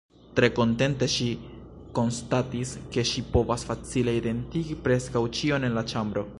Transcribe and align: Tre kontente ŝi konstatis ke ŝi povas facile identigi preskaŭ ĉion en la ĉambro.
Tre 0.37 0.47
kontente 0.59 1.07
ŝi 1.15 1.27
konstatis 1.99 2.71
ke 2.95 3.05
ŝi 3.11 3.25
povas 3.37 3.69
facile 3.73 4.19
identigi 4.23 4.81
preskaŭ 4.89 5.27
ĉion 5.41 5.71
en 5.73 5.81
la 5.81 5.89
ĉambro. 5.93 6.29